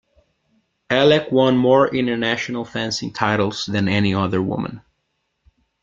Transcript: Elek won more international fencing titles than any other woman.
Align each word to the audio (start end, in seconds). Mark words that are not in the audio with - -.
Elek 0.89 1.31
won 1.31 1.55
more 1.55 1.87
international 1.95 2.65
fencing 2.65 3.13
titles 3.13 3.67
than 3.67 3.87
any 3.87 4.15
other 4.15 4.41
woman. 4.41 4.81